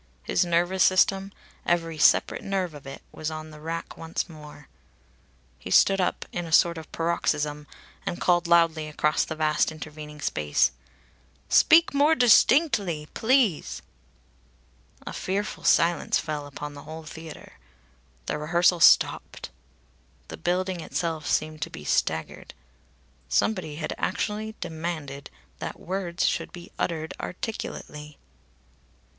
His 0.23 0.43
nervous 0.43 0.83
system, 0.83 1.31
every 1.63 1.99
separate 1.99 2.41
nerve 2.43 2.73
of 2.73 2.87
it, 2.87 3.03
was 3.11 3.29
on 3.29 3.51
the 3.51 3.59
rack 3.61 3.97
once 3.97 4.27
more. 4.27 4.67
He 5.59 5.69
stood 5.69 6.01
up 6.01 6.25
in 6.31 6.47
a 6.47 6.51
sort 6.51 6.79
of 6.79 6.91
paroxysm 6.91 7.67
and 8.03 8.19
called 8.19 8.47
loudly 8.47 8.87
across 8.87 9.23
the 9.23 9.35
vast 9.35 9.71
intervening 9.71 10.19
space: 10.19 10.71
"Speak 11.49 11.93
more 11.93 12.15
distinctly, 12.15 13.09
please." 13.13 13.83
A 15.05 15.13
fearful 15.13 15.63
silence 15.63 16.17
fell 16.17 16.47
upon 16.47 16.73
the 16.73 16.81
whole 16.81 17.03
theatre. 17.03 17.59
The 18.25 18.39
rehearsal 18.39 18.79
stopped. 18.79 19.51
The 20.29 20.35
building 20.37 20.79
itself 20.81 21.27
seemed 21.27 21.61
to 21.61 21.69
be 21.69 21.85
staggered. 21.85 22.55
Somebody 23.29 23.75
had 23.75 23.93
actually 23.99 24.55
demanded 24.61 25.29
that 25.59 25.79
words 25.79 26.25
should 26.25 26.51
be 26.51 26.71
uttered 26.79 27.13
articulately! 27.19 28.17